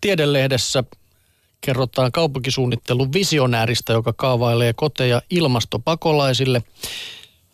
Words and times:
Tiedelehdessä 0.00 0.84
kerrotaan 1.60 2.12
kaupunkisuunnittelun 2.12 3.12
visionääristä, 3.12 3.92
joka 3.92 4.12
kaavailee 4.12 4.72
koteja 4.72 5.22
ilmastopakolaisille. 5.30 6.62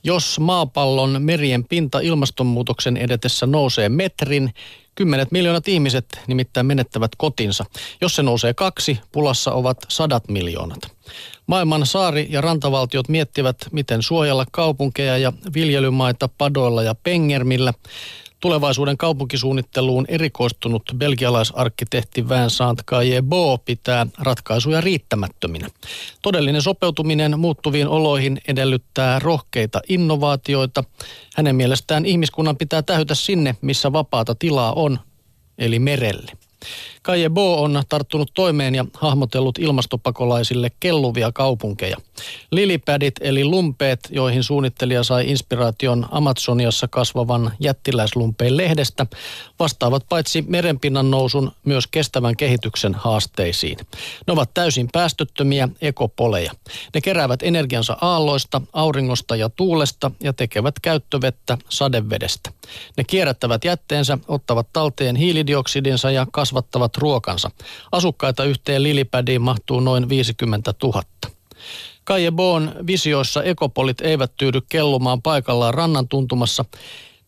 Jos 0.05 0.39
maapallon 0.41 1.23
merien 1.23 1.65
pinta 1.65 2.01
ilmastonmuutoksen 2.01 2.97
edetessä 2.97 3.47
nousee 3.47 3.89
metrin, 3.89 4.55
kymmenet 4.95 5.33
miljoonat 5.33 5.69
ihmiset 5.69 6.21
nimittäin 6.27 6.67
menettävät 6.67 7.11
kotinsa. 7.17 7.65
Jos 8.01 8.17
se 8.17 8.23
nousee 8.23 8.55
kaksi, 8.55 8.99
pulassa 9.13 9.53
ovat 9.53 9.79
sadat 9.89 10.29
miljoonat. 10.29 10.79
Maailman 11.47 11.87
saari- 11.87 12.27
ja 12.31 12.41
rantavaltiot 12.41 13.09
miettivät, 13.09 13.57
miten 13.73 14.03
suojella 14.03 14.47
kaupunkeja 14.53 15.19
ja 15.19 15.33
viljelymaita 15.55 16.29
padoilla 16.39 16.83
ja 16.83 16.95
pengermillä. 16.95 17.75
Tulevaisuuden 18.45 18.97
kaupunkisuunnitteluun 18.97 20.05
erikoistunut 20.09 20.83
belgialaisarkkitehti 20.97 22.29
Vincent 22.29 22.83
Bo 23.23 23.59
pitää 23.59 24.07
ratkaisuja 24.19 24.81
riittämättöminä. 24.81 25.69
Todellinen 26.23 26.63
sopeutuminen 26.63 27.41
muuttuviin 27.41 27.89
oloihin 27.89 28.41
edellyttää 28.49 29.19
rohkeita 29.19 29.81
innovaatioita. 29.89 30.85
Hänen 31.37 31.57
mielestään 31.57 32.07
ihmiskunnan 32.07 32.57
pitää 32.57 32.83
tähytä 32.83 33.15
sinne, 33.15 33.57
missä 33.61 33.93
vapaata 33.93 34.35
tilaa 34.35 34.73
on, 34.73 34.99
eli 35.59 35.79
merelle. 35.79 36.33
Kaije 37.05 37.31
Bo 37.31 37.63
on 37.63 37.83
tarttunut 37.89 38.31
toimeen 38.35 38.75
ja 38.75 38.85
hahmotellut 38.95 39.59
ilmastopakolaisille 39.59 40.71
kelluvia 40.81 41.33
kaupunkeja. 41.33 41.97
Lilipädit 42.51 43.15
eli 43.21 43.45
lumpeet, 43.45 44.01
joihin 44.11 44.45
suunnittelija 44.45 45.03
sai 45.03 45.31
inspiraation 45.31 46.07
Amazoniassa 46.11 46.89
kasvavan 46.89 47.53
jättiläislumpeen 47.61 48.57
lehdestä, 48.57 49.07
vastaavat 49.59 50.05
paitsi 50.09 50.45
merenpinnan 50.49 51.11
nousun 51.11 51.53
myös 51.65 51.87
kestävän 51.87 52.37
kehityksen 52.37 52.95
haasteisiin. 52.95 53.79
Ne 54.27 54.33
ovat 54.33 54.55
täysin 54.55 54.89
päästöttömiä 54.93 55.69
ekopoleja. 55.81 56.53
Ne 56.95 57.01
keräävät 57.01 57.43
energiansa 57.43 57.97
aalloista, 58.01 58.61
auringosta 58.73 59.37
ja 59.37 59.49
tuulesta 59.49 60.11
ja 60.23 60.33
tekevät 60.33 60.75
käyttövettä 60.83 61.59
sadevedestä. 61.69 62.51
Ne 62.97 63.05
kierrättävät 63.05 63.65
jätteensä, 63.65 64.19
ottavat 64.29 64.69
talteen 64.73 65.17
hiilidioksidinsa 65.17 66.11
ja 66.11 66.27
kasvattavat 66.33 66.94
ruokansa. 66.97 67.51
Asukkaita 67.93 68.45
yhteen 68.45 68.83
lilipädiin 68.83 69.43
mahtuu 69.43 69.81
noin 69.81 70.09
50 70.09 70.75
000. 70.83 71.03
Kaije 72.05 72.31
Boon 72.31 72.75
visioissa 72.87 73.43
ekopolit 73.43 74.01
eivät 74.01 74.33
tyydy 74.37 74.61
kellumaan 74.69 75.23
paikallaan 75.23 75.75
rannan 75.75 76.09
tuntumassa. 76.09 76.65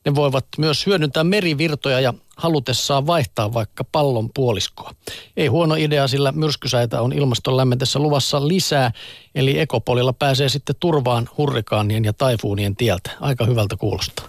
Ne 0.04 0.14
voivat 0.14 0.46
myös 0.58 0.86
hyödyntää 0.86 1.24
merivirtoja 1.24 2.00
ja 2.00 2.14
halutessaan 2.36 3.06
vaihtaa 3.06 3.54
vaikka 3.54 3.84
pallon 3.84 4.30
puoliskoa. 4.34 4.94
Ei 5.36 5.46
huono 5.46 5.74
idea, 5.74 6.08
sillä 6.08 6.32
myrskysäitä 6.32 7.00
on 7.00 7.12
ilmaston 7.12 7.56
lämmetessä 7.56 7.98
luvassa 7.98 8.48
lisää, 8.48 8.92
eli 9.34 9.58
ekopolilla 9.58 10.12
pääsee 10.12 10.48
sitten 10.48 10.76
turvaan 10.80 11.28
hurrikaanien 11.38 12.04
ja 12.04 12.12
taifuunien 12.12 12.76
tieltä. 12.76 13.10
Aika 13.20 13.44
hyvältä 13.44 13.76
kuulostaa. 13.76 14.26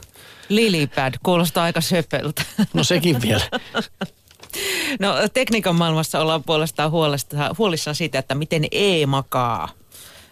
Lilipad, 0.50 1.14
kuulostaa 1.24 1.64
aika 1.64 1.82
söpöltä. 1.82 2.42
No 2.74 2.84
sekin 2.84 3.22
vielä. 3.22 3.44
No 5.00 5.14
tekniikan 5.34 5.76
maailmassa 5.76 6.20
ollaan 6.20 6.44
puolestaan 6.44 6.92
huolissaan 7.58 7.96
siitä, 7.96 8.20
että 8.20 8.36
miten 8.36 8.66
E 8.72 9.06
makaa. 9.06 9.70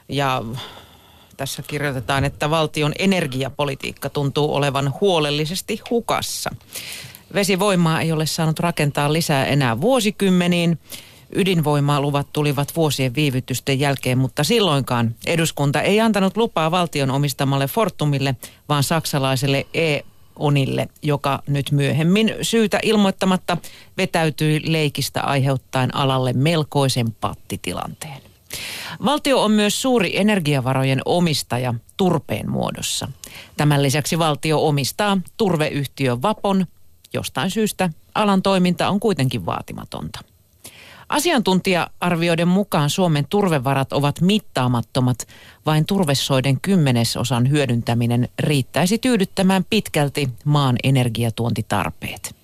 Ja 0.10 0.44
tässä 1.38 1.62
kirjoitetaan, 1.62 2.26
että 2.26 2.50
valtion 2.50 2.94
energiapolitiikka 3.00 4.10
tuntuu 4.10 4.56
olevan 4.56 4.94
huolellisesti 5.02 5.82
hukassa. 5.90 6.50
Vesivoimaa 7.34 8.02
ei 8.02 8.12
ole 8.12 8.26
saanut 8.26 8.60
rakentaa 8.60 9.14
lisää 9.14 9.46
enää 9.46 9.82
vuosikymmeniin. 9.82 10.80
Ydinvoimaluvat 11.36 12.28
tulivat 12.34 12.76
vuosien 12.76 13.16
viivytysten 13.16 13.80
jälkeen, 13.80 14.18
mutta 14.18 14.44
silloinkaan 14.44 15.16
eduskunta 15.26 15.82
ei 15.82 16.02
antanut 16.02 16.38
lupaa 16.38 16.72
valtion 16.72 17.12
omistamalle 17.12 17.68
Fortumille, 17.68 18.36
vaan 18.70 18.84
saksalaiselle 18.84 19.66
E 19.74 20.00
Onille, 20.40 20.88
joka 21.02 21.44
nyt 21.48 21.72
myöhemmin 21.72 22.36
syytä 22.42 22.80
ilmoittamatta 22.84 23.58
vetäytyi 23.98 24.62
leikistä 24.66 25.22
aiheuttaen 25.22 25.96
alalle 25.96 26.34
melkoisen 26.34 27.12
pattitilanteen. 27.12 28.22
Valtio 29.06 29.44
on 29.44 29.52
myös 29.52 29.82
suuri 29.82 30.20
energiavarojen 30.20 31.02
omistaja 31.06 31.74
turpeen 31.98 32.50
muodossa. 32.52 33.08
Tämän 33.58 33.84
lisäksi 33.84 34.20
valtio 34.20 34.68
omistaa 34.68 35.18
turveyhtiö 35.38 36.22
Vapon. 36.22 36.66
Jostain 37.14 37.52
syystä 37.52 37.90
alan 38.16 38.42
toiminta 38.42 38.90
on 38.90 39.00
kuitenkin 39.00 39.46
vaatimatonta. 39.46 40.20
Asiantuntija-arvioiden 41.10 42.48
mukaan 42.48 42.90
Suomen 42.90 43.26
turvevarat 43.30 43.94
ovat 43.94 44.22
mittaamattomat. 44.22 45.28
Vain 45.66 45.86
turvesoiden 45.86 46.62
kymmenesosan 46.62 47.50
hyödyntäminen 47.50 48.30
riittäisi 48.40 48.98
tyydyttämään 48.98 49.66
pitkälti 49.70 50.30
maan 50.46 50.76
energiatuontitarpeet. 50.84 52.36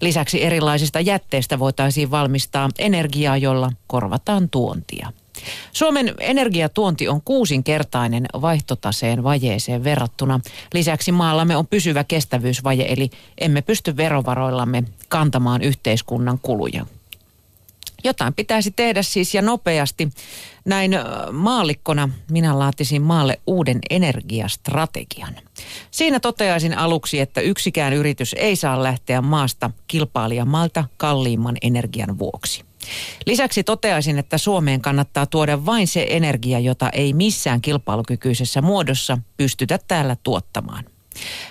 Lisäksi 0.00 0.44
erilaisista 0.44 1.00
jätteistä 1.00 1.58
voitaisiin 1.58 2.10
valmistaa 2.10 2.68
energiaa, 2.78 3.36
jolla 3.36 3.72
korvataan 3.86 4.48
tuontia. 4.50 5.12
Suomen 5.72 6.14
energiatuonti 6.20 7.08
on 7.08 7.22
kuusinkertainen 7.22 8.26
vaihtotaseen 8.40 9.24
vajeeseen 9.24 9.84
verrattuna. 9.84 10.40
Lisäksi 10.74 11.12
maallamme 11.12 11.56
on 11.56 11.66
pysyvä 11.66 12.04
kestävyysvaje, 12.04 12.86
eli 12.88 13.10
emme 13.38 13.62
pysty 13.62 13.96
verovaroillamme 13.96 14.84
kantamaan 15.08 15.62
yhteiskunnan 15.62 16.38
kuluja. 16.42 16.86
Jotain 18.04 18.34
pitäisi 18.34 18.70
tehdä 18.70 19.02
siis 19.02 19.34
ja 19.34 19.42
nopeasti. 19.42 20.08
Näin 20.64 20.90
maallikkona 21.32 22.08
minä 22.30 22.58
laatisin 22.58 23.02
maalle 23.02 23.40
uuden 23.46 23.78
energiastrategian. 23.90 25.36
Siinä 25.90 26.20
toteaisin 26.20 26.78
aluksi, 26.78 27.20
että 27.20 27.40
yksikään 27.40 27.92
yritys 27.92 28.34
ei 28.38 28.56
saa 28.56 28.82
lähteä 28.82 29.20
maasta 29.20 29.70
kilpailijamaalta 29.86 30.84
kalliimman 30.96 31.56
energian 31.62 32.18
vuoksi. 32.18 32.64
Lisäksi 33.26 33.64
toteaisin, 33.64 34.18
että 34.18 34.38
Suomeen 34.38 34.80
kannattaa 34.80 35.26
tuoda 35.26 35.66
vain 35.66 35.86
se 35.86 36.06
energia, 36.10 36.58
jota 36.58 36.90
ei 36.90 37.12
missään 37.12 37.60
kilpailukykyisessä 37.60 38.62
muodossa 38.62 39.18
pystytä 39.36 39.78
täällä 39.88 40.16
tuottamaan. 40.22 40.84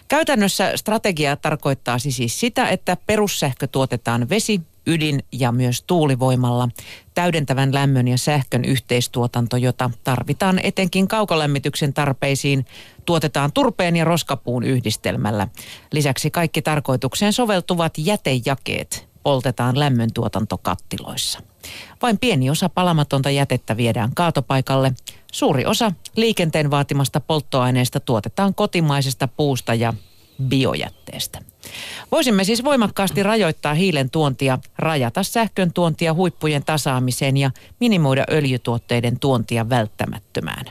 Käytännössä 0.08 0.78
strategia 0.78 1.36
tarkoittaa 1.36 2.00
siis 2.00 2.40
sitä, 2.40 2.70
että 2.70 2.98
perussähkö 3.08 3.68
tuotetaan 3.68 4.30
vesi, 4.30 4.62
ydin 4.90 5.24
ja 5.32 5.52
myös 5.52 5.84
tuulivoimalla. 5.88 6.70
Täydentävän 7.14 7.74
lämmön 7.74 8.08
ja 8.08 8.18
sähkön 8.18 8.66
yhteistuotanto, 8.66 9.58
jota 9.58 9.90
tarvitaan 10.04 10.60
etenkin 10.64 11.08
kaukolämmityksen 11.08 11.94
tarpeisiin, 11.94 12.66
tuotetaan 13.06 13.52
turpeen 13.54 13.96
ja 13.96 14.06
roskapuun 14.06 14.64
yhdistelmällä. 14.64 15.48
Lisäksi 15.92 16.32
kaikki 16.32 16.62
tarkoitukseen 16.62 17.34
soveltuvat 17.34 17.94
jätejakeet 17.98 19.10
poltetaan 19.24 19.80
lämmöntuotantokattiloissa. 19.80 21.40
Vain 22.02 22.20
pieni 22.20 22.50
osa 22.50 22.70
palamatonta 22.70 23.30
jätettä 23.30 23.78
viedään 23.78 24.12
kaatopaikalle. 24.16 24.94
Suuri 25.32 25.66
osa 25.66 25.92
liikenteen 26.16 26.72
vaatimasta 26.72 27.20
polttoaineesta 27.20 28.00
tuotetaan 28.00 28.56
kotimaisesta 28.56 29.28
puusta 29.28 29.74
ja 29.74 29.94
biojätteestä. 30.44 31.49
Voisimme 32.12 32.44
siis 32.44 32.64
voimakkaasti 32.64 33.24
rajoittaa 33.24 33.74
hiilen 33.74 34.10
tuontia, 34.10 34.60
rajata 34.78 35.24
sähkön 35.24 35.74
tuontia 35.74 36.14
huippujen 36.14 36.64
tasaamiseen 36.64 37.38
ja 37.38 37.52
minimoida 37.80 38.26
öljytuotteiden 38.32 39.20
tuontia 39.20 39.70
välttämättömään. 39.70 40.66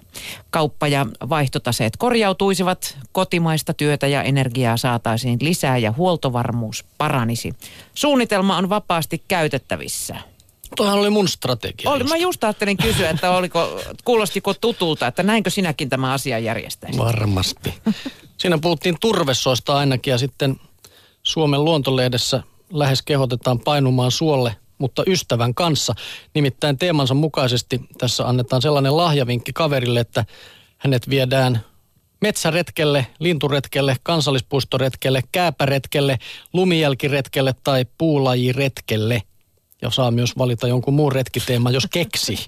Kauppa- 0.50 0.88
ja 0.88 1.06
vaihtotaseet 1.28 1.96
korjautuisivat, 1.96 2.98
kotimaista 3.12 3.74
työtä 3.74 4.06
ja 4.06 4.22
energiaa 4.22 4.76
saataisiin 4.76 5.38
lisää 5.40 5.78
ja 5.78 5.94
huoltovarmuus 5.96 6.84
paranisi. 6.98 7.54
Suunnitelma 7.94 8.56
on 8.56 8.68
vapaasti 8.68 9.22
käytettävissä. 9.28 10.16
Tuohan 10.76 10.98
oli 10.98 11.10
mun 11.10 11.28
strategia. 11.28 11.90
Oli, 11.90 12.04
mä 12.04 12.16
just 12.16 12.44
ajattelin 12.44 12.76
kysyä, 12.76 13.10
että 13.10 13.30
oliko, 13.30 13.80
kuulostiko 14.04 14.54
tutulta, 14.54 15.06
että 15.06 15.22
näinkö 15.22 15.50
sinäkin 15.50 15.88
tämä 15.88 16.12
asia 16.12 16.38
järjestäisi? 16.38 16.98
Varmasti. 16.98 17.74
Siinä 18.38 18.58
puhuttiin 18.58 18.96
turvesoista 19.00 19.76
ainakin 19.76 20.10
ja 20.10 20.18
sitten 20.18 20.60
Suomen 21.28 21.64
luontolehdessä 21.64 22.42
lähes 22.72 23.02
kehotetaan 23.02 23.60
painumaan 23.60 24.10
suolle, 24.10 24.56
mutta 24.78 25.02
ystävän 25.06 25.54
kanssa. 25.54 25.94
Nimittäin 26.34 26.78
teemansa 26.78 27.14
mukaisesti 27.14 27.80
tässä 27.98 28.28
annetaan 28.28 28.62
sellainen 28.62 28.96
lahjavinkki 28.96 29.52
kaverille, 29.52 30.00
että 30.00 30.24
hänet 30.78 31.10
viedään 31.10 31.60
metsäretkelle, 32.20 33.06
linturetkelle, 33.18 33.96
kansallispuistoretkelle, 34.02 35.22
kääpäretkelle, 35.32 36.18
lumijälkiretkelle 36.52 37.54
tai 37.64 37.86
puulajiretkelle. 37.98 39.22
Ja 39.82 39.90
saa 39.90 40.10
myös 40.10 40.38
valita 40.38 40.68
jonkun 40.68 40.94
muun 40.94 41.12
retkiteema, 41.12 41.70
jos 41.70 41.86
keksi. 41.90 42.38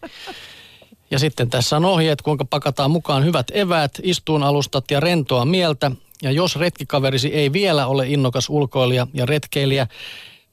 Ja 1.10 1.18
sitten 1.18 1.50
tässä 1.50 1.76
on 1.76 1.84
ohjeet, 1.84 2.22
kuinka 2.22 2.44
pakataan 2.44 2.90
mukaan 2.90 3.24
hyvät 3.24 3.46
eväät, 3.52 3.92
istuunalustat 4.02 4.90
ja 4.90 5.00
rentoa 5.00 5.44
mieltä. 5.44 5.90
Ja 6.22 6.30
jos 6.30 6.56
retkikaverisi 6.56 7.28
ei 7.28 7.52
vielä 7.52 7.86
ole 7.86 8.08
innokas 8.08 8.48
ulkoilija 8.48 9.06
ja 9.14 9.26
retkeilijä, 9.26 9.86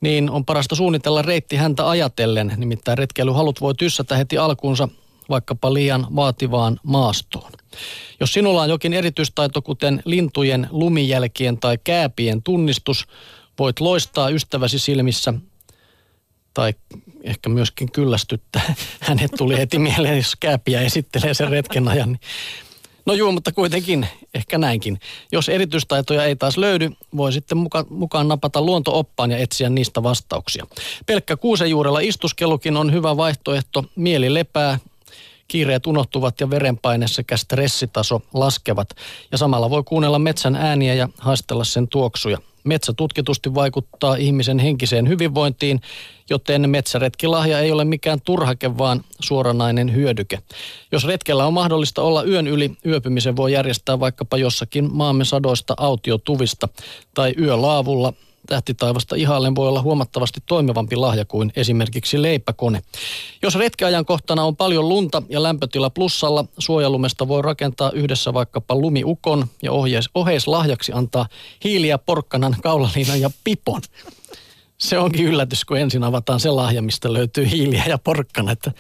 niin 0.02 0.30
on 0.30 0.46
parasta 0.46 0.76
suunnitella 0.76 1.22
reitti 1.22 1.56
häntä 1.56 1.90
ajatellen. 1.90 2.54
Nimittäin 2.58 2.98
retkeilyhalut 2.98 3.62
voi 3.62 3.76
tyssätä 3.76 4.18
heti 4.18 4.38
alkuunsa 4.38 4.90
vaikkapa 5.30 5.74
liian 5.74 6.08
vaativaan 6.16 6.80
maastoon. 6.84 7.52
Jos 8.20 8.34
sinulla 8.34 8.62
on 8.62 8.70
jokin 8.70 8.94
erityistaito, 8.94 9.62
kuten 9.62 10.02
lintujen, 10.06 10.68
lumijälkien 10.72 11.58
tai 11.58 11.78
kääpien 11.84 12.44
tunnistus, 12.44 13.06
voit 13.60 13.80
loistaa 13.80 14.30
ystäväsi 14.30 14.80
silmissä 14.80 15.34
tai 16.54 16.74
ehkä 17.24 17.50
myöskin 17.50 17.92
kyllästyttää. 17.92 18.76
Hänet 19.00 19.32
tuli 19.38 19.58
heti 19.58 19.80
mieleen, 19.80 20.18
jos 20.18 20.36
kääpiä 20.40 20.82
esittelee 20.82 21.34
sen 21.34 21.50
retken 21.50 21.88
ajan. 21.88 22.10
Niin 22.12 22.20
No 23.08 23.14
juu, 23.14 23.32
mutta 23.32 23.52
kuitenkin 23.52 24.08
ehkä 24.34 24.58
näinkin. 24.58 25.00
Jos 25.32 25.50
erityistaitoja 25.50 26.24
ei 26.24 26.36
taas 26.36 26.58
löydy, 26.58 26.92
voi 27.18 27.34
sitten 27.34 27.58
muka, 27.58 27.86
mukaan 27.90 28.28
napata 28.28 28.62
luontooppaan 28.62 29.32
ja 29.32 29.38
etsiä 29.38 29.70
niistä 29.70 30.04
vastauksia. 30.04 30.68
Pelkkä 31.06 31.38
kuusen 31.38 31.70
juurella 31.70 32.00
istuskelukin 32.00 32.78
on 32.78 32.94
hyvä 32.94 33.18
vaihtoehto. 33.18 33.86
Mieli 33.96 34.34
lepää, 34.34 34.80
kiireet 35.48 35.88
unohtuvat 35.88 36.40
ja 36.40 36.50
verenpaine 36.50 37.08
sekä 37.08 37.38
stressitaso 37.38 38.22
laskevat. 38.34 38.90
Ja 39.32 39.38
samalla 39.38 39.70
voi 39.70 39.84
kuunnella 39.84 40.20
metsän 40.20 40.56
ääniä 40.56 40.94
ja 40.94 41.10
haistella 41.18 41.64
sen 41.64 41.88
tuoksuja. 41.88 42.38
Metsä 42.64 42.94
tutkitusti 42.94 43.56
vaikuttaa 43.56 44.16
ihmisen 44.16 44.60
henkiseen 44.60 45.08
hyvinvointiin, 45.08 45.82
joten 46.30 46.70
metsäretkilahja 46.70 47.60
ei 47.60 47.72
ole 47.72 47.86
mikään 47.86 48.22
turhake, 48.22 48.78
vaan 48.78 49.04
suoranainen 49.20 49.96
hyödyke. 49.96 50.40
Jos 50.92 51.06
retkellä 51.06 51.46
on 51.46 51.54
mahdollista 51.54 52.02
olla 52.02 52.24
yön 52.24 52.48
yli, 52.48 52.72
yöpymisen 52.86 53.36
voi 53.36 53.54
järjestää 53.54 54.00
vaikkapa 54.00 54.38
jossakin 54.38 54.94
maamme 54.94 55.26
sadoista 55.26 55.74
autiotuvista 55.78 56.70
tai 57.14 57.34
yölaavulla 57.40 58.14
tähtitaivasta 58.48 59.16
ihallen 59.16 59.56
voi 59.56 59.68
olla 59.68 59.82
huomattavasti 59.82 60.40
toimivampi 60.46 60.96
lahja 60.96 61.26
kuin 61.26 61.52
esimerkiksi 61.56 62.22
leipäkone. 62.22 62.82
Jos 63.42 63.56
retkeajankohtana 63.56 64.44
on 64.44 64.56
paljon 64.56 64.90
lunta 64.90 65.24
ja 65.30 65.44
lämpötila 65.44 65.90
plussalla, 65.90 66.46
suojalumesta 66.58 67.28
voi 67.28 67.42
rakentaa 67.42 67.92
yhdessä 67.92 68.34
vaikkapa 68.34 68.76
lumiukon 68.76 69.48
ja 69.64 69.72
ohjeis, 69.72 70.10
oheislahjaksi 70.16 70.92
antaa 70.96 71.28
hiiliä, 71.64 71.98
porkkanan, 71.98 72.56
kaulaliinan 72.64 73.22
ja 73.22 73.30
pipon. 73.44 73.82
Se 74.78 75.00
onkin 75.00 75.26
yllätys, 75.26 75.66
kun 75.66 75.78
ensin 75.78 76.04
avataan 76.04 76.40
se 76.40 76.50
lahja, 76.50 76.82
mistä 76.82 77.14
löytyy 77.14 77.50
hiiliä 77.52 77.84
ja 77.88 77.98
porkkana, 77.98 78.52
että 78.52 78.72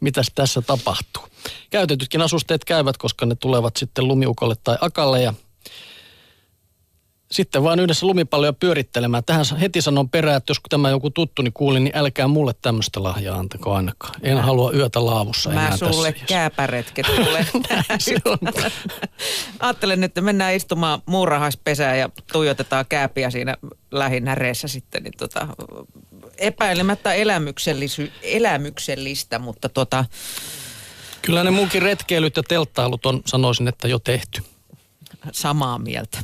mitäs 0.00 0.26
tässä 0.34 0.62
tapahtuu. 0.62 1.22
Käytetytkin 1.70 2.22
asusteet 2.22 2.64
käyvät, 2.64 2.96
koska 2.96 3.26
ne 3.26 3.34
tulevat 3.34 3.76
sitten 3.76 4.08
lumiukolle 4.08 4.54
tai 4.64 4.76
akalle 4.80 5.22
ja 5.22 5.34
sitten 7.32 7.62
vaan 7.62 7.80
yhdessä 7.80 8.06
lumipalloja 8.06 8.52
pyörittelemään. 8.52 9.24
Tähän 9.24 9.44
heti 9.60 9.82
sanon 9.82 10.10
perään, 10.10 10.36
että 10.36 10.50
jos 10.50 10.60
tämä 10.68 10.90
joku 10.90 11.10
tuttu 11.10 11.42
niin 11.42 11.52
kuulin, 11.52 11.84
niin 11.84 11.96
älkää 11.96 12.28
mulle 12.28 12.52
tämmöistä 12.62 13.02
lahjaa 13.02 13.38
antako 13.38 13.74
ainakaan. 13.74 14.14
En 14.22 14.36
mä, 14.36 14.42
halua 14.42 14.72
yötä 14.72 15.06
laavussa 15.06 15.50
Mä 15.50 15.66
enää 15.66 15.76
sulle 15.76 16.12
tässä 16.12 16.26
kääpäretket 16.26 17.06
tulee. 17.06 17.46
Ajattelen, 19.60 20.04
että 20.04 20.20
mennään 20.20 20.54
istumaan 20.54 21.02
muurahaispesään 21.06 21.98
ja 21.98 22.10
tuijotetaan 22.32 22.84
kääpiä 22.88 23.30
siinä 23.30 23.56
lähinnäreessä 23.90 24.68
sitten. 24.68 25.02
Niin 25.02 25.14
tota, 25.18 25.48
epäilemättä 26.38 27.12
elämyksellistä, 28.22 29.38
mutta 29.38 29.68
tota... 29.68 30.04
Kyllä 31.22 31.44
ne 31.44 31.50
munkin 31.50 31.82
retkeilyt 31.82 32.36
ja 32.36 32.42
telttailut 32.42 33.06
on, 33.06 33.22
sanoisin, 33.26 33.68
että 33.68 33.88
jo 33.88 33.98
tehty. 33.98 34.42
Samaa 35.32 35.78
mieltä. 35.78 36.18